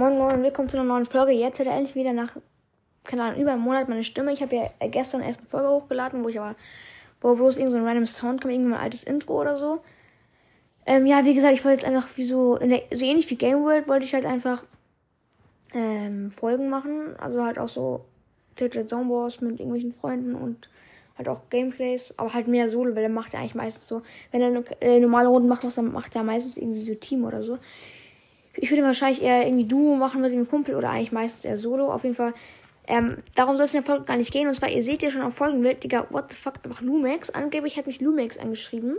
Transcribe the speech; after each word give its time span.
Moin 0.00 0.16
Moin 0.16 0.36
und 0.36 0.42
willkommen 0.42 0.66
zu 0.66 0.78
einer 0.78 0.86
neuen 0.86 1.04
Folge. 1.04 1.32
Jetzt 1.32 1.58
hört 1.58 1.68
er 1.68 1.74
endlich 1.74 1.94
wieder 1.94 2.14
nach, 2.14 2.34
keine 3.04 3.22
Ahnung, 3.22 3.42
über 3.42 3.52
einem 3.52 3.60
Monat 3.60 3.86
meine 3.86 4.02
Stimme. 4.02 4.32
Ich 4.32 4.40
habe 4.40 4.56
ja 4.56 4.70
gestern 4.88 5.20
erst 5.20 5.40
eine 5.40 5.48
Folge 5.50 5.68
hochgeladen, 5.68 6.24
wo 6.24 6.30
ich 6.30 6.40
aber, 6.40 6.56
wo 7.20 7.34
bloß 7.34 7.58
irgend 7.58 7.72
so 7.72 7.76
ein 7.76 7.84
random 7.84 8.06
Sound 8.06 8.40
kam, 8.40 8.50
irgendwie 8.50 8.72
ein 8.72 8.80
altes 8.80 9.04
Intro 9.04 9.38
oder 9.38 9.58
so. 9.58 9.82
Ähm, 10.86 11.04
ja, 11.04 11.26
wie 11.26 11.34
gesagt, 11.34 11.52
ich 11.52 11.62
wollte 11.66 11.82
jetzt 11.82 11.84
einfach 11.86 12.08
wie 12.16 12.22
so, 12.22 12.56
der, 12.56 12.80
so 12.90 13.04
ähnlich 13.04 13.28
wie 13.28 13.36
Game 13.36 13.62
World, 13.62 13.88
wollte 13.88 14.06
ich 14.06 14.14
halt 14.14 14.24
einfach 14.24 14.64
ähm, 15.74 16.30
Folgen 16.30 16.70
machen. 16.70 17.14
Also 17.18 17.44
halt 17.44 17.58
auch 17.58 17.68
so 17.68 18.06
Titel 18.56 18.86
Zone 18.86 19.10
Wars 19.10 19.42
mit 19.42 19.60
irgendwelchen 19.60 19.92
Freunden 19.92 20.34
und 20.34 20.70
halt 21.18 21.28
auch 21.28 21.42
Gameplays, 21.50 22.14
aber 22.16 22.32
halt 22.32 22.48
mehr 22.48 22.70
Solo, 22.70 22.96
weil 22.96 23.02
er 23.02 23.10
macht 23.10 23.34
ja 23.34 23.40
eigentlich 23.40 23.54
meistens 23.54 23.86
so, 23.86 24.00
wenn 24.32 24.40
er 24.40 24.64
äh, 24.80 24.98
normale 24.98 25.28
Runden 25.28 25.50
macht, 25.50 25.62
dann 25.76 25.92
macht 25.92 26.16
er 26.16 26.22
meistens 26.22 26.56
irgendwie 26.56 26.80
so 26.80 26.94
Team 26.94 27.26
oder 27.26 27.42
so. 27.42 27.58
Ich 28.62 28.70
würde 28.70 28.82
wahrscheinlich 28.82 29.22
eher 29.22 29.46
irgendwie 29.46 29.66
Duo 29.66 29.96
machen 29.96 30.20
mit 30.20 30.32
dem 30.32 30.46
Kumpel 30.46 30.74
oder 30.74 30.90
eigentlich 30.90 31.12
meistens 31.12 31.46
eher 31.46 31.56
Solo. 31.56 31.90
Auf 31.90 32.04
jeden 32.04 32.14
Fall. 32.14 32.34
Ähm, 32.86 33.18
darum 33.34 33.56
soll 33.56 33.64
es 33.64 33.72
in 33.72 33.80
der 33.80 33.86
Folge 33.86 34.04
gar 34.04 34.18
nicht 34.18 34.32
gehen. 34.32 34.48
Und 34.48 34.54
zwar, 34.54 34.68
ihr 34.68 34.82
seht 34.82 35.02
ja 35.02 35.10
schon 35.10 35.22
auf 35.22 35.34
Folgenbild, 35.34 35.82
Digga, 35.82 36.06
what 36.10 36.26
the 36.28 36.36
fuck, 36.36 36.54
einfach 36.62 36.82
Lumex. 36.82 37.30
Angeblich 37.30 37.78
hat 37.78 37.86
mich 37.86 38.02
Lumex 38.02 38.36
angeschrieben. 38.36 38.98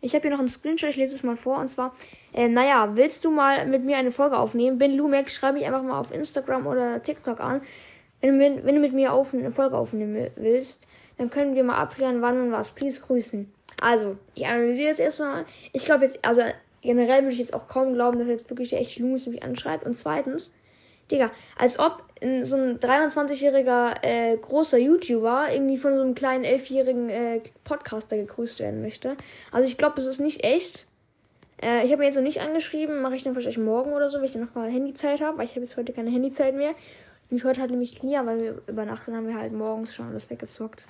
Ich 0.00 0.14
habe 0.14 0.22
hier 0.22 0.30
noch 0.30 0.38
einen 0.38 0.48
Screenshot, 0.48 0.90
ich 0.90 0.96
lese 0.96 1.16
es 1.16 1.24
mal 1.24 1.36
vor. 1.36 1.58
Und 1.58 1.66
zwar, 1.66 1.94
äh, 2.32 2.46
naja, 2.46 2.92
willst 2.94 3.24
du 3.24 3.32
mal 3.32 3.66
mit 3.66 3.84
mir 3.84 3.96
eine 3.96 4.12
Folge 4.12 4.38
aufnehmen? 4.38 4.78
Bin 4.78 4.96
Lumex, 4.96 5.34
schreibe 5.34 5.58
mich 5.58 5.66
einfach 5.66 5.82
mal 5.82 5.98
auf 5.98 6.12
Instagram 6.12 6.68
oder 6.68 7.02
TikTok 7.02 7.40
an. 7.40 7.62
Wenn 8.20 8.38
du, 8.38 8.64
wenn 8.64 8.74
du 8.76 8.80
mit 8.80 8.92
mir 8.92 9.12
auf, 9.12 9.34
eine 9.34 9.50
Folge 9.50 9.76
aufnehmen 9.76 10.30
willst, 10.36 10.86
dann 11.18 11.28
können 11.28 11.56
wir 11.56 11.64
mal 11.64 11.76
abklären, 11.76 12.22
wann 12.22 12.40
und 12.40 12.52
was. 12.52 12.70
Please 12.70 13.00
grüßen. 13.00 13.52
Also, 13.82 14.16
ich 14.36 14.46
analysiere 14.46 14.88
jetzt 14.88 15.00
erstmal. 15.00 15.44
Ich 15.72 15.86
glaube 15.86 16.04
jetzt, 16.04 16.24
also 16.24 16.42
generell 16.82 17.22
würde 17.22 17.32
ich 17.32 17.38
jetzt 17.38 17.54
auch 17.54 17.68
kaum 17.68 17.94
glauben, 17.94 18.18
dass 18.18 18.28
jetzt 18.28 18.50
wirklich 18.50 18.70
der 18.70 18.80
echte 18.80 19.02
Loomis 19.02 19.26
mich 19.26 19.42
anschreibt. 19.42 19.84
Und 19.84 19.96
zweitens, 19.96 20.54
Digga, 21.10 21.30
als 21.58 21.78
ob 21.78 22.04
so 22.20 22.56
ein 22.56 22.78
23-jähriger 22.78 23.94
äh, 24.02 24.36
großer 24.36 24.78
YouTuber 24.78 25.48
irgendwie 25.52 25.78
von 25.78 25.94
so 25.94 26.02
einem 26.02 26.14
kleinen 26.14 26.44
11-jährigen 26.44 27.08
äh, 27.08 27.40
Podcaster 27.64 28.16
gegrüßt 28.16 28.60
werden 28.60 28.82
möchte. 28.82 29.16
Also 29.50 29.66
ich 29.66 29.78
glaube, 29.78 29.96
das 29.96 30.06
ist 30.06 30.20
nicht 30.20 30.44
echt. 30.44 30.86
Äh, 31.62 31.84
ich 31.84 31.90
habe 31.90 31.98
mir 31.98 32.04
jetzt 32.04 32.16
noch 32.16 32.22
nicht 32.22 32.40
angeschrieben, 32.40 33.00
mache 33.00 33.16
ich 33.16 33.22
dann 33.22 33.34
wahrscheinlich 33.34 33.58
morgen 33.58 33.92
oder 33.92 34.10
so, 34.10 34.18
wenn 34.18 34.24
ich 34.24 34.32
dann 34.32 34.42
nochmal 34.42 34.70
Handyzeit 34.70 35.20
habe, 35.20 35.38
weil 35.38 35.46
ich 35.46 35.52
habe 35.52 35.60
jetzt 35.60 35.76
heute 35.76 35.92
keine 35.92 36.10
Handyzeit 36.10 36.54
mehr. 36.54 36.74
Nämlich 37.30 37.44
heute 37.44 37.60
hat 37.60 37.70
nämlich 37.70 37.98
Klia, 37.98 38.26
weil 38.26 38.42
wir 38.42 38.62
übernachten 38.66 39.14
haben 39.14 39.26
wir 39.26 39.38
halt 39.38 39.52
morgens 39.52 39.94
schon 39.94 40.08
alles 40.08 40.28
weggezockt. 40.30 40.86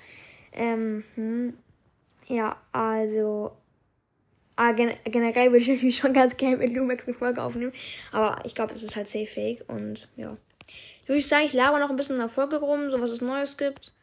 Ähm, 0.53 1.05
hm. 1.15 1.55
Ja, 2.27 2.57
also 2.73 3.53
aber 4.61 4.75
gen 4.75 4.93
generell 5.05 5.53
würde 5.53 5.63
ich 5.63 5.69
natürlich 5.69 5.97
schon 5.97 6.13
ganz 6.13 6.37
gerne 6.37 6.59
mit 6.59 6.75
Lumex 6.75 7.07
eine 7.07 7.17
Folge 7.17 7.43
aufnehmen. 7.43 7.73
Aber 8.13 8.45
ich 8.45 8.55
glaube, 8.55 8.75
es 8.75 8.83
ist 8.83 8.95
halt 8.95 9.09
safe 9.09 9.27
fake. 9.27 9.65
Und 9.69 10.09
ja. 10.17 10.37
Ich 11.03 11.09
würde 11.09 11.23
sagen, 11.23 11.47
ich 11.47 11.55
laber 11.55 11.79
noch 11.79 11.89
ein 11.89 11.97
bisschen 11.97 12.17
in 12.17 12.21
der 12.21 12.29
Folge 12.29 12.57
rum, 12.57 12.91
so 12.91 13.01
was 13.01 13.09
es 13.09 13.23
Neues 13.23 13.57
gibt. 13.57 13.95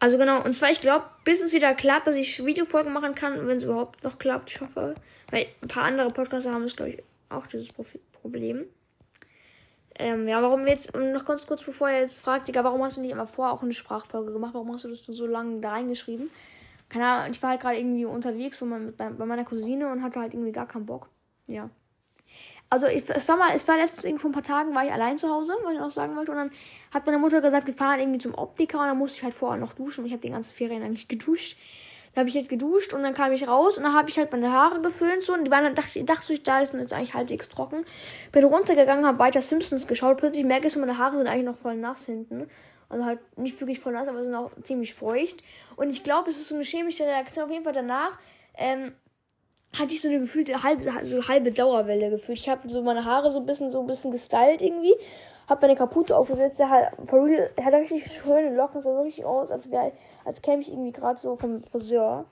Also 0.00 0.18
genau, 0.18 0.42
und 0.42 0.52
zwar, 0.54 0.72
ich 0.72 0.80
glaube, 0.80 1.04
bis 1.24 1.40
es 1.40 1.52
wieder 1.52 1.72
klappt, 1.72 2.08
dass 2.08 2.16
ich 2.16 2.44
Videofolgen 2.44 2.92
machen 2.92 3.14
kann, 3.14 3.46
wenn 3.46 3.58
es 3.58 3.64
überhaupt 3.64 4.02
noch 4.02 4.18
klappt, 4.18 4.50
ich 4.50 4.60
hoffe. 4.60 4.96
Weil 5.30 5.46
ein 5.62 5.68
paar 5.68 5.84
andere 5.84 6.10
Podcaster 6.10 6.52
haben 6.52 6.64
das, 6.64 6.74
glaube 6.74 6.90
ich, 6.90 7.02
auch 7.28 7.46
dieses 7.46 7.68
Problem. 8.20 8.64
Ähm, 9.98 10.26
ja, 10.26 10.42
warum 10.42 10.66
jetzt, 10.66 10.96
noch 10.96 11.24
ganz 11.24 11.46
kurz 11.46 11.62
bevor 11.62 11.88
ihr 11.88 12.00
jetzt 12.00 12.18
fragt, 12.18 12.48
Digga, 12.48 12.64
warum 12.64 12.82
hast 12.82 12.96
du 12.96 13.02
nicht 13.02 13.12
immer 13.12 13.28
vorher 13.28 13.54
auch 13.54 13.62
eine 13.62 13.72
Sprachfolge 13.72 14.32
gemacht? 14.32 14.52
Warum 14.52 14.72
hast 14.72 14.84
du 14.84 14.88
das 14.88 15.06
so 15.06 15.26
lange 15.26 15.60
da 15.60 15.70
reingeschrieben? 15.70 16.28
Keine 16.88 17.06
Ahnung, 17.06 17.30
ich 17.30 17.42
war 17.42 17.50
halt 17.50 17.60
gerade 17.60 17.78
irgendwie 17.78 18.04
unterwegs 18.04 18.58
bei, 18.60 18.66
bei, 18.96 19.10
bei, 19.10 19.26
meiner 19.26 19.44
Cousine 19.44 19.90
und 19.90 20.02
hatte 20.02 20.20
halt 20.20 20.34
irgendwie 20.34 20.52
gar 20.52 20.66
keinen 20.66 20.86
Bock. 20.86 21.08
Ja. 21.46 21.70
Also 22.68 22.86
ich, 22.88 23.08
es 23.08 23.28
war 23.28 23.36
mal, 23.36 23.54
es 23.54 23.66
war 23.68 23.76
letztens 23.76 24.04
irgendwie 24.04 24.22
vor 24.22 24.30
ein 24.30 24.34
paar 24.34 24.42
Tagen, 24.42 24.74
war 24.74 24.84
ich 24.84 24.92
allein 24.92 25.18
zu 25.18 25.28
Hause, 25.28 25.54
was 25.62 25.72
ich 25.72 25.78
noch 25.78 25.90
sagen 25.90 26.16
wollte. 26.16 26.32
Und 26.32 26.38
dann 26.38 26.50
hat 26.92 27.06
meine 27.06 27.18
Mutter 27.18 27.40
gesagt, 27.40 27.66
wir 27.66 27.74
fahren 27.74 28.00
irgendwie 28.00 28.18
zum 28.18 28.34
Optiker 28.34 28.80
und 28.80 28.86
dann 28.86 28.98
musste 28.98 29.18
ich 29.18 29.24
halt 29.24 29.34
vorher 29.34 29.60
noch 29.60 29.74
duschen. 29.74 30.00
Und 30.00 30.06
ich 30.06 30.12
habe 30.12 30.22
die 30.22 30.30
ganzen 30.30 30.52
Ferien 30.52 30.82
eigentlich 30.82 31.08
geduscht. 31.08 31.56
Da 32.14 32.20
habe 32.20 32.30
ich 32.30 32.36
halt 32.36 32.48
geduscht 32.48 32.94
und 32.94 33.02
dann 33.02 33.12
kam 33.12 33.32
ich 33.32 33.46
raus 33.46 33.76
und 33.76 33.84
dann 33.84 33.92
habe 33.92 34.08
ich 34.08 34.16
halt 34.16 34.32
meine 34.32 34.50
Haare 34.50 34.80
geföhnt 34.80 35.22
so 35.22 35.34
und 35.34 35.44
die 35.44 35.50
waren 35.50 35.64
dann 35.64 35.74
dachte, 35.74 36.02
dachte 36.02 36.32
ich, 36.32 36.42
da 36.42 36.60
ist 36.60 36.72
jetzt 36.72 36.94
eigentlich 36.94 37.12
halbwegs 37.12 37.50
trocken. 37.50 37.84
Bin 38.32 38.42
runtergegangen, 38.42 39.04
habe 39.04 39.18
weiter 39.18 39.42
Simpsons 39.42 39.86
geschaut, 39.86 40.16
plötzlich 40.16 40.46
merke 40.46 40.68
ich 40.68 40.72
so, 40.72 40.80
meine 40.80 40.96
Haare 40.96 41.18
sind 41.18 41.26
eigentlich 41.26 41.44
noch 41.44 41.58
voll 41.58 41.76
nass 41.76 42.06
hinten. 42.06 42.48
Also 42.88 43.04
halt 43.04 43.18
nicht 43.36 43.60
wirklich 43.60 43.80
voll 43.80 43.92
nass, 43.92 44.08
aber 44.08 44.22
sind 44.22 44.34
auch 44.34 44.50
ziemlich 44.62 44.94
feucht. 44.94 45.42
Und 45.76 45.90
ich 45.90 46.02
glaube, 46.02 46.30
es 46.30 46.36
ist 46.36 46.48
so 46.48 46.54
eine 46.54 46.64
chemische 46.64 47.04
Reaktion. 47.04 47.44
Auf 47.44 47.50
jeden 47.50 47.64
Fall 47.64 47.72
danach 47.72 48.18
ähm, 48.56 48.94
hatte 49.72 49.92
ich 49.92 50.00
so 50.00 50.08
eine 50.08 50.20
gefühlte 50.20 50.62
halbe, 50.62 50.90
so 51.04 51.26
halbe 51.28 51.50
Dauerwelle 51.50 52.10
gefühlt. 52.10 52.38
Ich 52.38 52.48
habe 52.48 52.68
so 52.68 52.82
meine 52.82 53.04
Haare 53.04 53.30
so 53.30 53.40
ein 53.40 53.46
bisschen, 53.46 53.70
so 53.70 53.80
ein 53.80 53.86
bisschen 53.86 54.10
gestylt 54.10 54.62
irgendwie. 54.62 54.94
Hab 55.48 55.62
meine 55.62 55.76
Kapuze 55.76 56.16
aufgesetzt. 56.16 56.58
Der 56.58 56.70
hat, 56.70 56.92
for 57.04 57.24
real, 57.24 57.50
hat 57.62 57.74
richtig 57.74 58.10
schöne 58.10 58.54
Locken. 58.54 58.80
Sah 58.80 58.94
so 58.94 59.02
richtig 59.02 59.24
aus, 59.24 59.50
als 59.50 59.70
wäre, 59.70 59.92
als 60.24 60.42
käme 60.42 60.62
ich 60.62 60.70
irgendwie 60.70 60.92
gerade 60.92 61.18
so 61.18 61.36
vom 61.36 61.62
Friseur. 61.62 62.26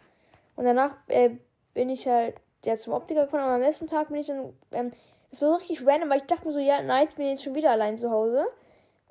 Und 0.57 0.65
danach 0.65 0.95
äh, 1.09 1.31
bin 1.75 1.91
ich 1.91 2.07
halt 2.07 2.37
ja, 2.65 2.77
zum 2.77 2.93
Optiker 2.93 3.25
gekommen. 3.25 3.43
Aber 3.43 3.55
am 3.55 3.61
nächsten 3.61 3.87
Tag 3.87 4.09
bin 4.09 4.19
ich 4.19 4.29
dann, 4.29 4.53
ähm, 4.73 4.93
es 5.31 5.43
war 5.43 5.51
so 5.51 5.57
richtig 5.57 5.87
random, 5.87 6.11
weil 6.11 6.19
ich 6.19 6.27
dachte 6.27 6.47
mir 6.47 6.53
so, 6.53 6.61
ja, 6.61 6.81
nice, 6.83 7.15
bin 7.15 7.27
jetzt 7.27 7.43
schon 7.43 7.55
wieder 7.55 7.71
allein 7.71 7.99
zu 7.99 8.11
Hause. 8.11 8.47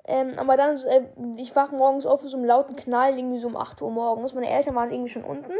Ähm, 0.06 0.34
aber 0.36 0.56
dann, 0.56 0.76
äh, 0.76 1.02
ich 1.36 1.56
wach 1.56 1.72
morgens 1.72 2.04
auf 2.04 2.22
mit 2.22 2.30
so 2.30 2.36
einem 2.36 2.46
lauten 2.46 2.76
Knall, 2.76 3.16
irgendwie 3.16 3.38
so 3.38 3.48
um 3.48 3.56
8 3.56 3.80
Uhr 3.80 3.90
morgens. 3.90 4.34
Meine 4.34 4.50
Eltern 4.50 4.74
waren 4.74 4.90
irgendwie 4.90 5.10
schon 5.10 5.24
unten. 5.24 5.52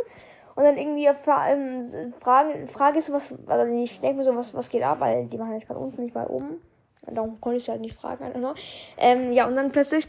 Und 0.55 0.63
dann 0.63 0.77
irgendwie 0.77 1.07
ähm, 1.07 2.15
fragen, 2.21 2.69
frage 2.69 2.99
ich 2.99 3.05
so 3.05 3.13
was, 3.13 3.33
also 3.47 3.73
ich 3.73 4.01
denke 4.01 4.19
mir 4.19 4.25
so, 4.25 4.37
was, 4.37 4.55
was 4.55 4.69
geht 4.69 4.83
ab, 4.83 5.01
weil 5.01 5.27
die 5.27 5.39
waren 5.39 5.49
halt 5.49 5.67
gerade 5.67 5.81
unten, 5.81 6.03
nicht 6.03 6.15
bei 6.15 6.27
oben. 6.27 6.61
Und 7.07 7.15
darum 7.17 7.41
konnte 7.41 7.57
ich 7.57 7.65
sie 7.65 7.71
halt 7.71 7.81
nicht 7.81 7.99
fragen. 7.99 8.25
Also. 8.25 8.55
Ähm, 8.97 9.33
ja, 9.33 9.47
und 9.47 9.57
dann 9.57 9.73
plötzlich 9.73 10.07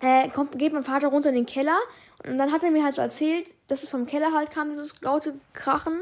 äh, 0.00 0.28
kommt, 0.28 0.58
geht 0.58 0.72
mein 0.72 0.84
Vater 0.84 1.08
runter 1.08 1.28
in 1.28 1.34
den 1.34 1.46
Keller. 1.46 1.76
Und 2.26 2.38
dann 2.38 2.52
hat 2.52 2.62
er 2.62 2.70
mir 2.70 2.82
halt 2.82 2.94
so 2.94 3.02
erzählt, 3.02 3.48
dass 3.68 3.82
es 3.82 3.88
vom 3.88 4.06
Keller 4.06 4.32
halt 4.32 4.50
kam, 4.50 4.70
dieses 4.70 5.00
laute 5.02 5.34
Krachen, 5.52 6.00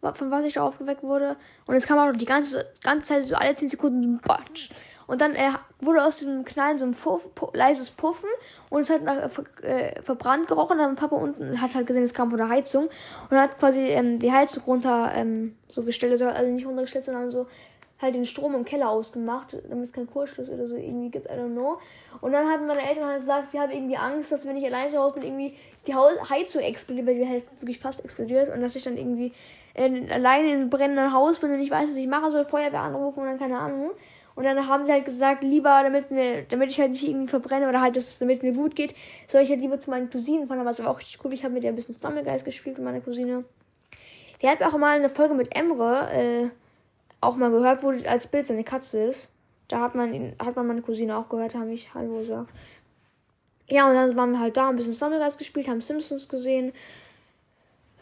von 0.00 0.30
was 0.30 0.44
ich 0.44 0.54
da 0.54 0.62
aufgeweckt 0.62 1.02
wurde. 1.02 1.36
Und 1.66 1.74
es 1.74 1.86
kam 1.86 1.98
auch 1.98 2.12
die 2.12 2.24
ganze, 2.24 2.66
ganze 2.82 3.08
Zeit 3.08 3.24
so 3.24 3.34
alle 3.34 3.54
10 3.54 3.68
Sekunden 3.68 4.02
so 4.02 4.28
Batsch. 4.28 4.70
Und 5.06 5.20
dann 5.20 5.34
äh, 5.34 5.50
wurde 5.80 6.04
aus 6.04 6.18
diesem 6.18 6.44
Knallen 6.44 6.78
so 6.78 6.84
ein 6.84 6.92
Puff, 6.92 7.34
Puff, 7.34 7.50
leises 7.54 7.90
Puffen 7.90 8.28
und 8.70 8.82
es 8.82 8.90
hat 8.90 9.02
nach 9.02 9.30
äh, 9.62 10.00
verbrannt 10.02 10.48
gerochen. 10.48 10.78
Dann 10.78 10.96
Papa 10.96 11.16
unten 11.16 11.60
hat 11.60 11.74
halt 11.74 11.86
gesehen, 11.86 12.04
es 12.04 12.14
kam 12.14 12.30
von 12.30 12.38
der 12.38 12.48
Heizung 12.48 12.88
und 13.30 13.36
hat 13.36 13.58
quasi 13.58 13.80
ähm, 13.80 14.18
die 14.18 14.32
Heizung 14.32 14.62
runter 14.64 15.12
ähm, 15.14 15.56
so 15.68 15.82
gestellt, 15.82 16.12
also, 16.12 16.26
also 16.26 16.50
nicht 16.50 16.66
runtergestellt, 16.66 17.04
sondern 17.04 17.30
so 17.30 17.46
halt 18.02 18.14
den 18.14 18.26
Strom 18.26 18.54
im 18.54 18.64
Keller 18.64 18.90
ausgemacht, 18.90 19.56
damit 19.68 19.86
es 19.86 19.92
keinen 19.92 20.10
Kurzschluss 20.10 20.50
oder 20.50 20.66
so 20.66 20.76
irgendwie 20.76 21.08
gibt, 21.08 21.26
I 21.26 21.34
don't 21.34 21.52
know. 21.52 21.78
Und 22.20 22.32
dann 22.32 22.48
hatten 22.48 22.66
meine 22.66 22.82
Eltern 22.82 23.06
halt 23.06 23.20
gesagt, 23.20 23.52
sie 23.52 23.60
haben 23.60 23.70
irgendwie 23.70 23.96
Angst, 23.96 24.32
dass 24.32 24.46
wenn 24.46 24.56
ich 24.56 24.66
allein 24.66 24.90
zu 24.90 24.98
Hause 24.98 25.20
bin, 25.20 25.22
irgendwie 25.22 25.56
die 25.86 25.94
Heizung 25.94 26.62
explodiert, 26.62 27.06
weil 27.06 27.14
die 27.14 27.28
halt 27.28 27.44
wirklich 27.60 27.78
fast 27.78 28.04
explodiert 28.04 28.52
und 28.52 28.60
dass 28.60 28.76
ich 28.76 28.82
dann 28.82 28.96
irgendwie 28.96 29.32
äh, 29.74 30.10
alleine 30.10 30.48
in 30.48 30.60
einem 30.60 30.70
brennenden 30.70 31.12
Haus 31.12 31.38
bin 31.38 31.52
und 31.52 31.60
ich 31.60 31.70
weiß, 31.70 31.90
was 31.90 31.96
ich 31.96 32.08
mache, 32.08 32.30
soll 32.30 32.44
Feuerwehr 32.44 32.80
anrufen 32.80 33.20
und 33.20 33.26
dann 33.26 33.38
keine 33.38 33.58
Ahnung. 33.58 33.92
Und 34.34 34.44
dann 34.44 34.66
haben 34.66 34.84
sie 34.84 34.92
halt 34.92 35.04
gesagt, 35.04 35.44
lieber, 35.44 35.82
damit, 35.82 36.10
mir, 36.10 36.42
damit 36.42 36.70
ich 36.70 36.80
halt 36.80 36.92
nicht 36.92 37.06
irgendwie 37.06 37.28
verbrenne 37.28 37.68
oder 37.68 37.80
halt, 37.80 37.96
dass 37.96 38.08
es 38.08 38.18
damit 38.18 38.42
mir 38.42 38.52
gut 38.52 38.74
geht, 38.74 38.94
soll 39.26 39.42
ich 39.42 39.50
halt 39.50 39.60
lieber 39.60 39.78
zu 39.78 39.90
meinen 39.90 40.10
Cousinen 40.10 40.48
fahren. 40.48 40.60
Aber 40.60 40.70
es 40.70 40.78
war 40.78 40.90
auch 40.90 40.98
richtig 40.98 41.22
cool. 41.24 41.32
Ich 41.32 41.44
habe 41.44 41.54
mit 41.54 41.62
der 41.62 41.72
ein 41.72 41.76
bisschen 41.76 41.94
Stumblegeist 41.94 42.44
gespielt 42.44 42.76
mit 42.78 42.84
meiner 42.84 43.00
Cousine. 43.00 43.44
Die 44.40 44.48
hat 44.48 44.62
auch 44.62 44.76
mal 44.76 44.96
eine 44.96 45.08
Folge 45.08 45.34
mit 45.34 45.54
Emre 45.54 46.10
äh, 46.12 46.48
auch 47.20 47.36
mal 47.36 47.50
gehört, 47.50 47.82
wo 47.82 47.90
als 47.90 48.26
Bild 48.26 48.46
seine 48.46 48.64
Katze 48.64 49.02
ist. 49.04 49.32
Da 49.68 49.80
hat 49.80 49.94
man, 49.94 50.34
hat 50.38 50.56
man 50.56 50.66
meine 50.66 50.82
Cousine 50.82 51.16
auch 51.16 51.28
gehört, 51.28 51.54
haben 51.54 51.70
ich 51.70 51.94
Hallo 51.94 52.16
gesagt. 52.18 52.50
Ja, 53.68 53.88
und 53.88 53.94
dann 53.94 54.16
waren 54.16 54.32
wir 54.32 54.40
halt 54.40 54.56
da, 54.56 54.68
ein 54.68 54.76
bisschen 54.76 54.94
Stumblegeist 54.94 55.38
gespielt, 55.38 55.68
haben 55.68 55.80
Simpsons 55.80 56.28
gesehen. 56.28 56.72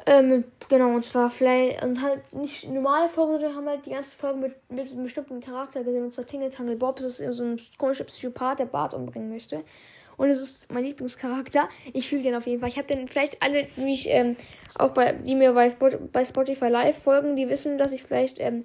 Ähm, 0.07 0.45
genau, 0.69 0.95
und 0.95 1.05
zwar 1.05 1.31
vielleicht, 1.31 1.83
und 1.83 2.03
halt 2.03 2.33
nicht 2.33 2.69
normale 2.69 3.09
Folgen, 3.09 3.33
sondern 3.33 3.55
haben 3.55 3.69
halt 3.69 3.85
die 3.87 3.91
ganze 3.91 4.15
Folge 4.15 4.39
mit, 4.39 4.71
mit 4.71 4.91
einem 4.91 5.03
bestimmten 5.05 5.41
Charakter 5.41 5.85
gesehen, 5.85 6.05
und 6.05 6.13
zwar 6.13 6.27
Tingle 6.27 6.51
Tangle 6.51 6.77
Bob. 6.77 6.99
Es 7.01 7.21
ist 7.21 7.37
so 7.37 7.45
ein 7.45 7.61
komischer 7.77 8.05
Psychopath, 8.05 8.61
der 8.61 8.67
Bart 8.67 8.95
umbringen 8.95 9.31
möchte. 9.31 9.63
Und 10.17 10.29
es 10.29 10.41
ist 10.41 10.73
mein 10.73 10.85
Lieblingscharakter. 10.85 11.69
Ich 11.93 12.09
fühle 12.09 12.23
den 12.23 12.35
auf 12.35 12.47
jeden 12.47 12.61
Fall. 12.61 12.69
Ich 12.69 12.77
habe 12.77 12.87
den 12.87 13.09
vielleicht 13.09 13.43
alle, 13.43 13.69
die 13.77 13.81
mich, 13.81 14.09
ähm, 14.09 14.37
auch 14.79 14.91
bei, 14.91 15.13
die 15.13 15.35
mir 15.35 15.53
bei, 15.53 15.71
bei 15.71 16.25
Spotify 16.25 16.69
Live 16.69 17.03
folgen, 17.03 17.37
die 17.37 17.49
wissen, 17.49 17.79
dass 17.79 17.93
ich 17.93 18.03
vielleicht, 18.03 18.39
ähm, 18.39 18.65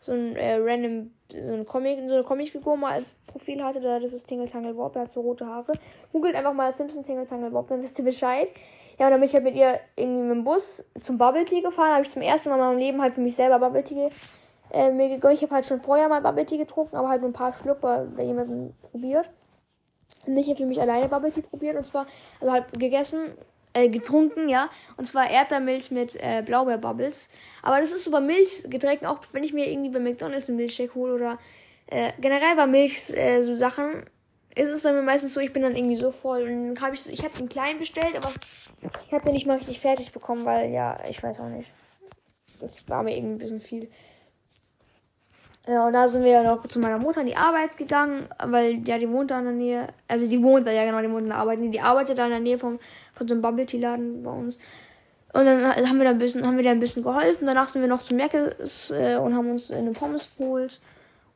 so 0.00 0.12
ein 0.12 0.36
äh, 0.36 0.54
random, 0.54 1.10
so 1.30 1.52
ein 1.52 1.66
Comic, 1.66 1.98
so 2.06 2.14
eine 2.14 2.22
Comicfigur 2.22 2.76
mal 2.76 2.92
als 2.92 3.14
Profil 3.26 3.62
hatte. 3.62 3.80
Das 3.80 4.12
ist 4.12 4.26
Tingle 4.26 4.48
Tangle 4.48 4.74
Bob, 4.74 4.92
der 4.92 5.02
hat 5.02 5.12
so 5.12 5.20
rote 5.20 5.46
Haare. 5.46 5.72
Googelt 6.12 6.34
einfach 6.34 6.52
mal 6.52 6.70
Simpson 6.72 7.02
Tingle 7.02 7.26
Tangle 7.26 7.50
Bob, 7.50 7.68
dann 7.68 7.82
wisst 7.82 7.98
ihr 7.98 8.04
Bescheid. 8.04 8.50
Ja, 8.98 9.06
und 9.06 9.12
dann 9.12 9.20
bin 9.20 9.28
ich 9.28 9.34
halt 9.34 9.44
mit 9.44 9.54
ihr 9.54 9.78
irgendwie 9.94 10.22
mit 10.22 10.36
dem 10.36 10.44
Bus 10.44 10.84
zum 11.00 11.18
Bubble 11.18 11.44
Tea 11.44 11.60
gefahren. 11.60 11.92
habe 11.92 12.02
ich 12.02 12.10
zum 12.10 12.22
ersten 12.22 12.48
Mal 12.48 12.56
in 12.56 12.60
meinem 12.60 12.78
Leben 12.78 13.02
halt 13.02 13.14
für 13.14 13.20
mich 13.20 13.36
selber 13.36 13.58
Bubble 13.58 13.84
Tea 13.84 14.08
äh, 14.72 14.90
mir 14.90 15.08
gegönnt. 15.08 15.34
Ich 15.34 15.42
habe 15.42 15.54
halt 15.54 15.66
schon 15.66 15.80
vorher 15.80 16.08
mal 16.08 16.20
Bubble 16.20 16.46
Tea 16.46 16.58
getrunken, 16.58 16.96
aber 16.96 17.08
halt 17.08 17.20
nur 17.20 17.30
ein 17.30 17.34
paar 17.34 17.52
Schluck 17.52 17.80
bei, 17.80 18.06
jemandem 18.18 18.74
probiert. 18.90 19.30
Und 20.26 20.36
ich 20.36 20.46
habe 20.48 20.56
für 20.56 20.66
mich 20.66 20.80
alleine 20.80 21.08
Bubble 21.08 21.30
Tea 21.30 21.42
probiert 21.42 21.76
und 21.76 21.86
zwar, 21.86 22.06
also 22.40 22.52
halt 22.52 22.72
gegessen, 22.72 23.34
äh, 23.74 23.88
getrunken, 23.88 24.48
ja. 24.48 24.70
Und 24.96 25.06
zwar 25.06 25.28
Erdbeermilch 25.30 25.90
mit 25.90 26.16
äh, 26.16 26.42
Blaubeerbubbles. 26.44 27.28
Aber 27.62 27.80
das 27.80 27.92
ist 27.92 28.04
so 28.04 28.10
bei 28.10 28.20
Milchgetränken, 28.20 29.06
auch 29.06 29.20
wenn 29.32 29.44
ich 29.44 29.52
mir 29.52 29.68
irgendwie 29.70 29.90
bei 29.90 30.00
McDonalds 30.00 30.48
einen 30.48 30.56
Milchshake 30.56 30.94
hole 30.94 31.14
oder 31.14 31.38
Äh, 31.88 32.12
generell 32.20 32.56
bei 32.56 32.66
Milch 32.66 33.10
äh, 33.10 33.42
so 33.42 33.54
Sachen 33.54 34.02
ist 34.56 34.70
es 34.70 34.82
bei 34.82 34.92
mir 34.92 35.02
meistens 35.02 35.34
so, 35.34 35.40
ich 35.40 35.52
bin 35.52 35.62
dann 35.62 35.76
irgendwie 35.76 35.96
so 35.96 36.10
voll 36.10 36.42
und 36.42 36.74
dann 36.74 36.82
habe 36.82 36.94
ich 36.94 37.06
ich 37.08 37.24
habe 37.24 37.36
den 37.36 37.48
kleinen 37.48 37.78
bestellt, 37.78 38.16
aber 38.16 38.30
ich 39.06 39.12
habe 39.12 39.24
den 39.24 39.34
nicht 39.34 39.46
mal 39.46 39.58
richtig 39.58 39.80
fertig 39.80 40.12
bekommen, 40.12 40.44
weil 40.44 40.70
ja, 40.70 40.98
ich 41.08 41.22
weiß 41.22 41.40
auch 41.40 41.48
nicht. 41.48 41.70
Das 42.60 42.88
war 42.88 43.02
mir 43.02 43.16
irgendwie 43.16 43.34
ein 43.34 43.38
bisschen 43.38 43.60
viel. 43.60 43.90
Ja, 45.68 45.86
und 45.86 45.92
da 45.92 46.08
sind 46.08 46.24
wir 46.24 46.30
ja 46.30 46.42
noch 46.42 46.66
zu 46.68 46.78
meiner 46.78 46.98
Mutter 46.98 47.20
in 47.20 47.26
die 47.26 47.36
Arbeit 47.36 47.76
gegangen, 47.76 48.28
weil 48.38 48.86
ja, 48.88 48.98
die 48.98 49.10
wohnt 49.10 49.30
da 49.30 49.40
in 49.40 49.44
der 49.44 49.54
Nähe, 49.54 49.88
also 50.08 50.26
die 50.26 50.42
wohnt 50.42 50.66
da, 50.66 50.70
ja 50.70 50.84
genau, 50.84 51.02
die 51.02 51.10
wohnt 51.10 51.24
in 51.24 51.28
der 51.28 51.38
Arbeit, 51.38 51.58
die 51.60 51.80
arbeitet 51.80 52.18
da 52.18 52.24
in 52.24 52.30
der 52.30 52.40
Nähe 52.40 52.58
vom, 52.58 52.78
von 53.14 53.28
so 53.28 53.34
einem 53.34 53.42
Bubble 53.42 53.66
Tea 53.66 53.80
Laden 53.80 54.22
bei 54.22 54.30
uns. 54.30 54.58
Und 55.34 55.44
dann 55.44 55.66
haben 55.66 55.98
wir 55.98 56.04
da 56.04 56.10
ein 56.10 56.18
bisschen, 56.18 56.46
haben 56.46 56.56
wir 56.56 56.64
da 56.64 56.70
ein 56.70 56.80
bisschen 56.80 57.02
geholfen. 57.02 57.46
Danach 57.46 57.68
sind 57.68 57.82
wir 57.82 57.88
noch 57.88 58.00
zu 58.00 58.14
Merkels 58.14 58.90
äh, 58.90 59.16
und 59.16 59.34
haben 59.34 59.50
uns 59.50 59.70
eine 59.70 59.90
Pommes 59.90 60.30
geholt 60.38 60.80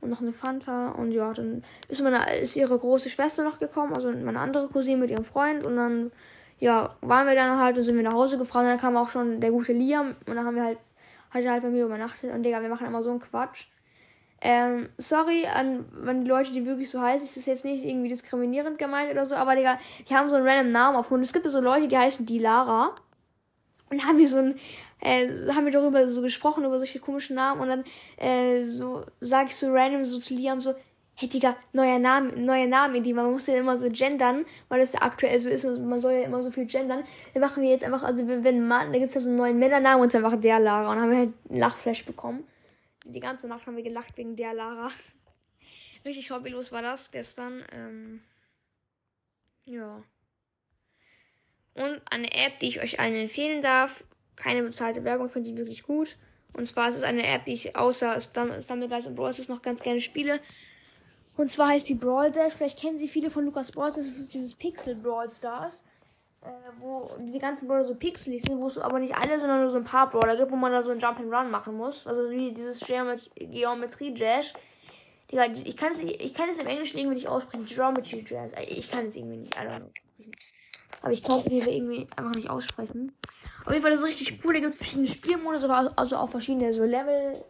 und 0.01 0.11
noch 0.11 0.21
eine 0.21 0.33
Fanta. 0.33 0.91
Und 0.91 1.13
ja, 1.13 1.33
dann 1.33 1.63
ist, 1.89 2.03
meine, 2.03 2.39
ist 2.39 2.57
ihre 2.57 2.79
große 2.79 3.11
Schwester 3.11 3.45
noch 3.45 3.59
gekommen, 3.59 3.95
also 3.95 4.11
meine 4.11 4.41
andere 4.41 4.69
Cousine 4.69 4.99
mit 4.99 5.11
ihrem 5.11 5.25
Freund. 5.25 5.65
Und 5.65 5.77
dann, 5.77 6.13
ja, 6.59 6.97
waren 7.01 7.27
wir 7.27 7.35
dann 7.35 7.59
halt 7.59 7.77
und 7.79 7.85
sind 7.85 7.97
wir 7.97 8.03
nach 8.03 8.13
Hause 8.13 8.39
gefahren. 8.39 8.65
Und 8.65 8.73
dann 8.73 8.81
kam 8.81 8.97
auch 8.97 9.11
schon 9.11 9.41
der 9.41 9.51
gute 9.51 9.73
Liam. 9.73 10.17
Und 10.27 10.37
dann 10.37 10.45
haben 10.45 10.57
wir 10.57 10.65
halt, 10.65 10.79
hat 11.31 11.43
er 11.43 11.53
halt 11.53 11.63
bei 11.63 11.71
mir 11.71 11.85
übernachtet. 11.85 12.33
Und 12.33 12.43
Digga, 12.43 12.63
wir 12.63 12.69
machen 12.69 12.87
immer 12.87 13.03
so 13.03 13.11
einen 13.11 13.21
Quatsch. 13.21 13.67
Ähm, 14.43 14.89
sorry 14.97 15.47
an, 15.47 15.85
an 16.07 16.25
die 16.25 16.29
Leute, 16.29 16.53
die 16.53 16.65
wirklich 16.65 16.91
so 16.91 17.01
heißen. 17.01 17.27
Ist 17.27 17.47
jetzt 17.47 17.65
nicht 17.65 17.85
irgendwie 17.85 18.09
diskriminierend 18.09 18.79
gemeint 18.79 19.11
oder 19.11 19.27
so. 19.27 19.35
Aber 19.35 19.55
Digga, 19.55 19.79
die 20.09 20.17
haben 20.17 20.29
so 20.29 20.37
einen 20.37 20.47
random 20.47 20.73
Namen 20.73 20.97
erfunden. 20.97 21.25
Es 21.25 21.33
gibt 21.33 21.47
so 21.47 21.61
Leute, 21.61 21.89
die 21.89 21.99
heißen 21.99 22.25
die 22.25 22.39
Lara. 22.39 22.95
Und 23.91 24.07
haben 24.07 24.19
wir 24.19 24.29
so 24.29 24.39
ein, 24.39 24.55
äh, 25.01 25.29
haben 25.55 25.65
wir 25.65 25.73
darüber 25.73 26.07
so 26.09 26.23
gesprochen, 26.23 26.65
über 26.65 26.79
solche 26.79 27.01
komischen 27.01 27.37
Namen. 27.37 27.61
Und 27.61 27.69
dann 27.69 27.85
äh, 28.17 28.65
so 28.65 29.05
sage 29.21 29.49
ich 29.49 29.57
so 29.57 29.73
random 29.73 30.05
so 30.05 30.19
zu 30.19 30.35
Liam 30.35 30.61
so, 30.61 30.75
hey 31.21 31.29
Digga, 31.29 31.57
neuer 31.73 31.99
Name, 31.99 32.33
neuer 32.33 32.67
Name 32.67 32.97
in 32.97 33.03
die, 33.03 33.13
man 33.13 33.31
muss 33.31 33.47
ja 33.47 33.55
immer 33.55 33.77
so 33.77 33.91
gendern, 33.91 34.47
weil 34.69 34.81
das 34.81 34.95
ja 34.95 35.03
aktuell 35.03 35.39
so 35.39 35.51
ist 35.51 35.67
und 35.67 35.87
man 35.87 36.01
soll 36.01 36.13
ja 36.13 36.23
immer 36.23 36.43
so 36.43 36.51
viel 36.51 36.65
gendern. 36.65 37.05
Dann 37.35 37.43
machen 37.43 37.63
wir 37.63 37.71
jetzt 37.71 37.85
einfach, 37.85 38.03
also 38.03 38.27
wenn, 38.27 38.43
wenn 38.43 38.67
Mann, 38.67 38.93
da 38.93 38.99
gibt's 38.99 39.15
ja 39.15 39.21
so 39.21 39.29
einen 39.29 39.37
neuen 39.37 39.59
Männernamen 39.59 40.03
und 40.03 40.15
einfach 40.15 40.41
der 40.41 40.61
Lara. 40.61 40.91
Und 40.91 40.97
dann 40.97 41.03
haben 41.03 41.11
wir 41.11 41.19
halt 41.19 41.33
einen 41.49 41.59
Lachflash 41.59 42.07
bekommen. 42.07 42.45
Die 43.05 43.21
ganze 43.21 43.49
Nacht 43.49 43.67
haben 43.67 43.77
wir 43.77 43.83
gelacht 43.83 44.17
wegen 44.17 44.37
der 44.37 44.55
Lara. 44.55 44.91
Richtig 46.05 46.31
hobbylos 46.31 46.73
war 46.73 46.81
das 46.81 47.11
gestern. 47.11 47.65
Ähm, 47.73 48.23
ja. 49.65 50.03
Und 51.75 52.01
eine 52.11 52.33
App, 52.33 52.59
die 52.59 52.69
ich 52.69 52.81
euch 52.81 52.99
allen 52.99 53.15
empfehlen 53.15 53.61
darf. 53.63 54.05
Keine 54.43 54.63
bezahlte 54.63 55.05
Werbung, 55.05 55.29
finde 55.29 55.51
ich 55.51 55.57
wirklich 55.57 55.83
gut. 55.83 56.17
Und 56.53 56.67
zwar 56.67 56.89
ist 56.89 56.97
es 56.97 57.03
eine 57.03 57.27
App, 57.27 57.45
die 57.45 57.53
ich 57.53 57.77
außer 57.77 58.21
Stumbleguys 58.21 59.07
und 59.07 59.15
Brawl 59.15 59.33
noch 59.49 59.63
ganz 59.63 59.83
gerne 59.83 60.01
spiele. 60.01 60.41
Und 61.37 61.51
zwar 61.51 61.69
heißt 61.69 61.89
die 61.89 61.95
Brawl 61.95 62.31
Dash. 62.33 62.55
Vielleicht 62.55 62.79
kennen 62.79 62.99
sie 62.99 63.09
viele 63.09 63.31
von 63.31 63.45
Lukas 63.45 63.73
Brawl. 63.73 63.87
Das 63.87 63.99
ist 63.99 64.35
dieses 64.35 64.55
Pixel 64.55 64.95
Brawl 64.95 65.31
Stars. 65.31 65.85
Äh, 66.43 66.49
wo 66.79 67.07
diese 67.19 67.39
ganzen 67.39 67.69
Brawler 67.69 67.85
so 67.85 67.95
pixelig 67.95 68.41
sind, 68.41 68.59
wo 68.59 68.67
es 68.67 68.79
aber 68.79 68.99
nicht 68.99 69.15
alle, 69.15 69.39
sondern 69.39 69.61
nur 69.61 69.71
so 69.71 69.77
ein 69.77 69.85
paar 69.85 70.09
Brawler 70.09 70.39
gibt, 70.39 70.51
wo 70.51 70.57
man 70.57 70.73
da 70.73 70.83
so 70.83 70.91
ein 70.91 70.99
Jump 70.99 71.19
and 71.19 71.31
Run 71.31 71.51
machen 71.51 71.75
muss. 71.75 72.07
Also 72.07 72.31
wie 72.31 72.53
dieses 72.53 72.81
Geometrie 72.81 74.15
Dash. 74.15 74.55
Ich 75.29 75.77
kann 75.77 75.93
es, 75.93 76.01
ich 76.01 76.35
kann 76.35 76.49
es 76.49 76.59
im 76.59 76.67
Englischen 76.67 76.99
irgendwie 76.99 77.17
nicht 77.17 77.29
aussprechen. 77.29 77.67
Geometry 77.67 78.23
Dash. 78.23 78.53
Ich 78.69 78.91
kann 78.91 79.07
es 79.09 79.17
irgendwie 79.17 79.37
nicht. 79.37 79.55
I 79.55 79.59
don't 79.59 79.77
know. 79.77 79.91
Aber 81.03 81.13
ich 81.13 81.23
kann 81.23 81.39
es 81.41 81.47
irgendwie 81.47 82.07
einfach 82.17 82.35
nicht 82.35 82.49
aussprechen. 82.49 83.13
Auf 83.65 83.73
jeden 83.73 83.83
Fall 83.83 83.93
ist 83.93 84.01
es 84.01 84.07
richtig 84.07 84.45
cool. 84.45 84.55
Da 84.55 84.61
gibt 84.61 84.73
es 84.73 84.77
verschiedene 84.77 85.09
Spielmodus, 85.09 85.65
also 85.65 86.17
auch 86.17 86.29
verschiedene 86.29 86.73
so 86.73 86.85
Level. 86.85 87.45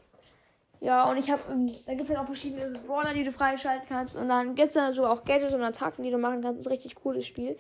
Ja, 0.81 1.11
und 1.11 1.19
ich 1.19 1.31
habe, 1.31 1.43
ähm, 1.51 1.71
da 1.87 1.93
gibt 1.93 2.09
es 2.09 2.09
dann 2.09 2.17
auch 2.17 2.27
verschiedene 2.27 2.79
Brawler, 2.79 3.13
die 3.13 3.25
du 3.25 3.33
freischalten 3.33 3.87
kannst. 3.89 4.17
Und 4.17 4.29
dann 4.29 4.55
gibt 4.55 4.69
es 4.69 4.75
dann 4.75 4.93
sogar 4.93 5.13
auch 5.13 5.25
Gadgets 5.25 5.53
und 5.53 5.63
Attacken, 5.63 6.05
die 6.05 6.11
du 6.11 6.19
machen 6.19 6.41
kannst. 6.41 6.59
Das 6.59 6.67
ist 6.67 6.69
ein 6.69 6.75
richtig 6.75 6.95
cooles 6.95 7.27
Spiel. 7.27 7.57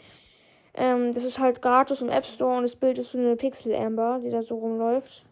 Ähm, 0.75 1.13
das 1.13 1.25
ist 1.25 1.39
halt 1.39 1.61
gratis 1.61 2.01
im 2.01 2.09
App 2.09 2.25
Store 2.25 2.57
und 2.57 2.63
das 2.63 2.77
Bild 2.77 2.99
ist 2.99 3.11
so 3.11 3.19
eine 3.19 3.37
Pixel 3.37 3.75
Amber, 3.75 4.21
die 4.23 4.31
da 4.31 4.43
so 4.43 4.57
rumläuft. 4.57 5.25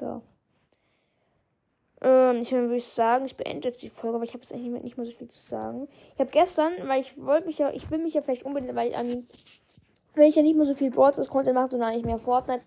Ja. 0.00 0.20
Ähm, 2.02 2.42
ich 2.42 2.52
würde 2.52 2.78
sagen, 2.78 3.24
ich 3.24 3.36
beende 3.36 3.68
jetzt 3.68 3.82
die 3.82 3.88
Folge, 3.88 4.16
aber 4.16 4.24
ich 4.24 4.34
habe 4.34 4.42
jetzt 4.42 4.52
eigentlich 4.52 4.82
nicht 4.82 4.96
mehr 4.98 5.06
so 5.06 5.12
viel 5.12 5.28
zu 5.28 5.42
sagen. 5.42 5.88
Ich 6.14 6.20
habe 6.20 6.30
gestern, 6.30 6.72
weil 6.84 7.00
ich 7.00 7.16
wollte 7.20 7.46
mich 7.46 7.58
ja, 7.58 7.70
ich 7.72 7.90
will 7.90 7.98
mich 7.98 8.14
ja 8.14 8.22
vielleicht 8.22 8.44
unbedingt, 8.44 8.76
weil 8.76 8.90
ich 8.90 8.96
an 8.96 9.26
wenn 10.16 10.26
ich 10.26 10.34
ja 10.34 10.42
nicht 10.42 10.56
mehr 10.56 10.66
so 10.66 10.74
viel 10.74 10.90
Broadcast 10.90 11.30
Content 11.30 11.54
mache, 11.54 11.70
sondern 11.70 11.90
eigentlich 11.90 12.04
mehr 12.04 12.18
Fortnite, 12.18 12.62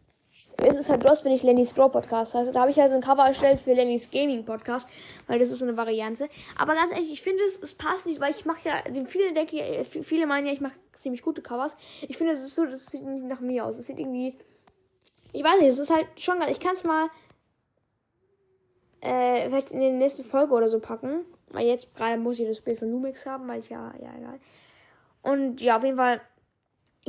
ist 0.66 0.78
es 0.78 0.90
halt 0.90 1.04
los, 1.04 1.24
wenn 1.24 1.32
ich 1.32 1.44
Lennys 1.44 1.74
Brawl 1.74 1.90
Podcast 1.90 2.36
heiße. 2.36 2.52
Da 2.52 2.62
habe 2.62 2.72
ich 2.72 2.80
halt 2.80 2.90
so 2.90 2.96
ein 2.96 3.02
Cover 3.02 3.26
erstellt 3.26 3.62
für 3.62 3.74
Lennys 3.74 4.12
Gaming 4.12 4.46
Podcast, 4.46 4.90
weil 5.28 5.40
das 5.40 5.52
ist 5.52 5.60
so 5.60 5.66
eine 5.66 5.78
Variante. 5.78 6.30
Aber 6.58 6.76
ganz 6.76 6.92
ehrlich, 6.92 7.12
ich 7.12 7.22
finde 7.22 7.44
es, 7.44 7.60
es 7.60 7.76
passt 7.76 8.06
nicht, 8.06 8.20
weil 8.20 8.32
ich 8.32 8.46
mache 8.46 8.68
ja, 8.68 9.06
viele 9.06 9.34
denken 9.34 9.58
viele 9.84 10.28
meinen 10.28 10.48
ja, 10.48 10.54
ich 10.54 10.62
mache 10.62 10.78
ziemlich 10.94 11.22
gute 11.22 11.42
Covers. 11.42 11.78
Ich 12.02 12.18
finde, 12.18 12.34
es 12.34 12.42
ist 12.42 12.56
so, 12.56 12.66
das 12.66 12.86
sieht 12.86 13.04
nicht 13.04 13.26
nach 13.26 13.40
mir 13.40 13.66
aus. 13.66 13.78
Es 13.78 13.88
sieht 13.88 14.00
irgendwie, 14.00 14.38
ich 15.32 15.44
weiß 15.44 15.62
nicht, 15.62 15.70
es 15.70 15.80
ist 15.80 15.94
halt 15.94 16.08
schon, 16.18 16.42
ich 16.50 16.60
kann 16.60 16.74
es 16.74 16.84
mal, 16.84 17.08
äh, 19.02 19.46
vielleicht 19.46 19.72
in 19.72 19.80
der 19.80 19.92
nächsten 19.92 20.26
Folge 20.26 20.54
oder 20.54 20.68
so 20.68 20.80
packen. 20.80 21.26
Weil 21.52 21.66
jetzt 21.66 21.96
gerade 21.96 22.18
muss 22.18 22.40
ich 22.40 22.48
das 22.48 22.62
Bild 22.62 22.78
von 22.78 22.92
Lumix 22.92 23.26
haben, 23.26 23.48
weil 23.48 23.60
ich 23.60 23.70
ja, 23.70 23.92
ja, 24.00 24.14
egal. 24.18 24.40
Und 25.22 25.62
ja, 25.62 25.78
auf 25.78 25.84
jeden 25.84 25.98
Fall 25.98 26.22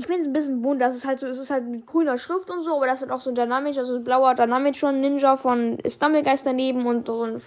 ich 0.00 0.08
es 0.08 0.26
ein 0.26 0.32
bisschen 0.32 0.62
bunt, 0.62 0.80
das 0.80 0.94
ist 0.94 1.06
halt 1.06 1.20
so, 1.20 1.26
es 1.26 1.38
ist 1.38 1.50
halt 1.50 1.66
mit 1.66 1.86
grüner 1.86 2.18
Schrift 2.18 2.50
und 2.50 2.62
so, 2.62 2.76
aber 2.76 2.86
das 2.86 3.02
ist 3.02 3.10
auch 3.10 3.20
so 3.20 3.32
Dynamic, 3.32 3.78
also 3.78 4.00
blauer 4.00 4.34
Dynamic 4.34 4.76
schon 4.76 5.00
Ninja 5.00 5.36
von 5.36 5.78
Stumblegeist 5.86 6.46
daneben 6.46 6.86
und 6.86 7.06
so 7.06 7.22
ein 7.22 7.40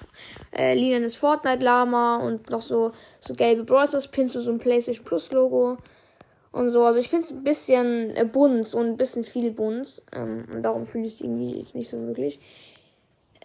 äh, 0.51 0.73
lilanes 0.73 1.15
Fortnite 1.15 1.63
Lama 1.63 2.17
und 2.17 2.49
noch 2.49 2.61
so, 2.61 2.91
so 3.19 3.33
gelbe 3.33 3.63
Brawlers 3.63 4.07
Pins 4.07 4.35
und 4.35 4.43
so 4.43 4.51
ein 4.51 4.59
PlayStation 4.59 5.03
Plus 5.03 5.31
Logo 5.31 5.77
und 6.53 6.69
so. 6.69 6.83
Also 6.83 6.99
ich 6.99 7.09
finde 7.09 7.25
es 7.25 7.31
ein 7.33 7.43
bisschen 7.43 8.15
äh, 8.15 8.23
bunt 8.23 8.73
und 8.73 8.85
ein 8.85 8.97
bisschen 8.97 9.25
viel 9.25 9.51
bunt. 9.51 10.01
Ähm, 10.13 10.45
und 10.53 10.63
darum 10.63 10.85
fühle 10.85 11.05
ich 11.05 11.13
es 11.13 11.21
irgendwie 11.21 11.57
jetzt 11.57 11.75
nicht 11.75 11.89
so 11.89 11.99
wirklich. 12.07 12.39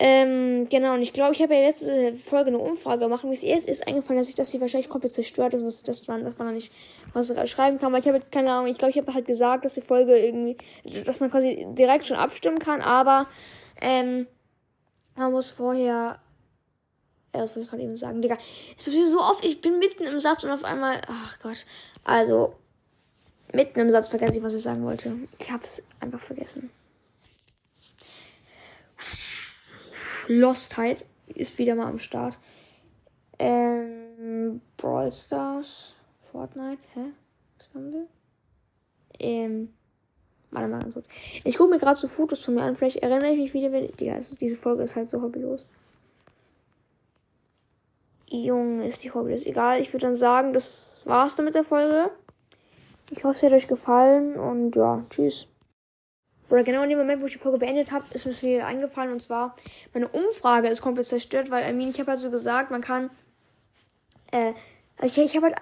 Ähm, 0.00 0.68
genau, 0.68 0.94
und 0.94 1.02
ich 1.02 1.12
glaube, 1.12 1.34
ich 1.34 1.42
habe 1.42 1.54
ja 1.56 1.60
letzte 1.60 2.14
Folge 2.14 2.48
eine 2.48 2.58
Umfrage 2.58 3.00
gemacht. 3.00 3.24
Mir 3.24 3.32
ist 3.32 3.42
erst 3.42 3.68
ist 3.68 3.86
eingefallen, 3.88 4.20
dass 4.20 4.28
ich 4.28 4.36
das 4.36 4.50
hier 4.50 4.60
wahrscheinlich 4.60 4.88
komplett 4.88 5.12
zerstört 5.12 5.54
ist, 5.54 5.64
dass, 5.64 5.82
das 5.82 6.02
dran, 6.02 6.22
dass 6.22 6.38
man 6.38 6.46
da 6.46 6.52
nicht 6.52 6.72
was 7.14 7.32
schreiben 7.50 7.80
kann. 7.80 7.92
Weil 7.92 8.00
ich 8.00 8.06
habe 8.06 8.20
keine 8.30 8.52
Ahnung, 8.52 8.70
ich 8.70 8.78
glaube, 8.78 8.92
ich 8.92 8.98
habe 8.98 9.12
halt 9.12 9.26
gesagt, 9.26 9.64
dass 9.64 9.74
die 9.74 9.80
Folge 9.80 10.16
irgendwie, 10.16 10.56
dass 11.04 11.18
man 11.18 11.32
quasi 11.32 11.66
direkt 11.70 12.06
schon 12.06 12.16
abstimmen 12.16 12.60
kann, 12.60 12.80
aber 12.80 13.26
ähm, 13.80 14.28
man 15.16 15.32
muss 15.32 15.50
vorher. 15.50 16.20
Ja, 17.34 17.42
das 17.42 17.50
wollte 17.50 17.62
ich 17.62 17.68
gerade 17.70 17.82
eben 17.82 17.96
sagen, 17.96 18.22
Digga. 18.22 18.38
Es 18.76 18.84
passiert 18.84 19.08
so 19.08 19.20
oft, 19.20 19.44
ich 19.44 19.60
bin 19.60 19.80
mitten 19.80 20.04
im 20.04 20.20
Satz 20.20 20.44
und 20.44 20.50
auf 20.50 20.62
einmal. 20.62 21.00
Ach 21.08 21.40
Gott. 21.42 21.66
Also, 22.04 22.54
mitten 23.52 23.80
im 23.80 23.90
Satz 23.90 24.08
vergesse 24.08 24.38
ich, 24.38 24.44
was 24.44 24.54
ich 24.54 24.62
sagen 24.62 24.84
wollte. 24.84 25.12
Ich 25.40 25.50
hab's 25.50 25.82
einfach 26.00 26.20
vergessen. 26.20 26.70
Lostheit 30.28 31.04
ist 31.26 31.58
wieder 31.58 31.74
mal 31.74 31.86
am 31.86 31.98
Start. 31.98 32.38
Ähm, 33.38 34.60
Brawl 34.76 35.12
Stars, 35.12 35.92
Fortnite, 36.30 36.82
hä? 36.94 37.12
Was 37.58 37.70
haben 37.74 37.92
wir? 37.92 38.06
Ähm, 39.18 39.72
warte 40.50 40.68
mal 40.68 40.80
ganz 40.80 40.94
kurz. 40.94 41.08
Ich 41.44 41.56
gucke 41.56 41.70
mir 41.70 41.78
gerade 41.78 41.98
so 41.98 42.08
Fotos 42.08 42.44
von 42.44 42.54
mir 42.54 42.62
an. 42.62 42.76
Vielleicht 42.76 42.98
erinnere 42.98 43.32
ich 43.32 43.38
mich 43.38 43.54
wieder, 43.54 43.72
wenn. 43.72 43.90
Digga, 43.92 44.16
ist, 44.16 44.40
diese 44.40 44.56
Folge 44.56 44.82
ist 44.82 44.96
halt 44.96 45.10
so 45.10 45.22
hobbylos. 45.22 45.68
Junge, 48.30 48.86
ist 48.86 49.02
die 49.04 49.12
hobbylos. 49.12 49.46
Egal, 49.46 49.80
ich 49.80 49.92
würde 49.92 50.06
dann 50.06 50.16
sagen, 50.16 50.52
das 50.52 51.02
war's 51.04 51.36
dann 51.36 51.46
mit 51.46 51.54
der 51.54 51.64
Folge. 51.64 52.10
Ich 53.10 53.24
hoffe, 53.24 53.36
es 53.36 53.42
hat 53.42 53.52
euch 53.52 53.68
gefallen 53.68 54.36
und 54.36 54.76
ja, 54.76 55.04
tschüss. 55.08 55.46
Oder 56.50 56.62
genau 56.62 56.82
in 56.82 56.88
dem 56.88 56.98
Moment, 56.98 57.20
wo 57.20 57.26
ich 57.26 57.32
die 57.32 57.38
Folge 57.38 57.58
beendet 57.58 57.92
habe, 57.92 58.04
ist 58.12 58.24
mir 58.24 58.32
das 58.32 58.42
wieder 58.42 58.66
eingefallen. 58.66 59.12
Und 59.12 59.20
zwar, 59.20 59.54
meine 59.92 60.08
Umfrage 60.08 60.68
ist 60.68 60.80
komplett 60.80 61.06
zerstört, 61.06 61.50
weil, 61.50 61.68
I 61.68 61.72
mean, 61.72 61.90
ich 61.90 62.00
habe 62.00 62.10
halt 62.10 62.20
so 62.20 62.30
gesagt, 62.30 62.70
man 62.70 62.80
kann, 62.80 63.10
äh, 64.32 64.52
ich, 65.02 65.18
ich 65.18 65.36
habe 65.36 65.46
halt 65.46 65.56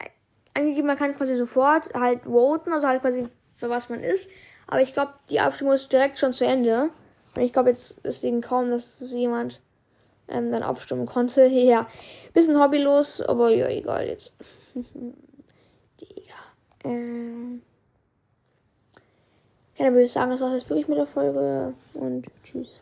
angegeben, 0.55 0.87
man 0.87 0.97
kann 0.97 1.17
quasi 1.17 1.35
sofort 1.35 1.93
halt 1.95 2.23
voten, 2.25 2.73
also 2.73 2.87
halt 2.87 3.03
quasi 3.03 3.29
für 3.57 3.69
was 3.69 3.89
man 3.89 4.03
ist. 4.03 4.31
Aber 4.67 4.81
ich 4.81 4.93
glaube, 4.93 5.15
die 5.31 5.41
Abstimmung 5.41 5.75
ist 5.75 5.93
direkt 5.93 6.19
schon 6.19 6.33
zu 6.33 6.45
Ende. 6.45 6.91
Und 7.35 7.43
ich 7.43 7.53
glaube 7.53 7.69
jetzt 7.71 8.01
deswegen 8.05 8.41
kaum, 8.41 8.71
dass 8.71 9.13
jemand 9.13 9.61
ähm, 10.29 10.51
dann 10.51 10.63
abstimmen 10.63 11.07
konnte. 11.07 11.47
Ja, 11.67 11.87
bisschen 12.33 12.61
hobbylos, 12.61 13.23
aber 13.23 13.51
ja, 13.51 13.69
egal 13.69 14.07
jetzt. 14.07 14.35
Digga. 16.01 16.35
Ähm. 16.85 17.63
Ja, 19.79 19.85
dann 19.85 19.95
würde 19.95 20.05
ich 20.05 20.13
sagen, 20.13 20.31
das 20.31 20.41
war's 20.41 20.53
jetzt 20.53 20.71
wirklich 20.71 20.89
mit 20.89 20.97
der 20.97 21.07
Folge 21.07 21.75
und 21.95 22.27
tschüss. 22.43 22.81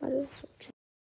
Warte, 0.00 0.26
tschüss. 0.58 0.75